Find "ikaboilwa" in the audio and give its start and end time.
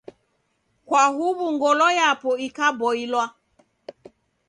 2.47-3.25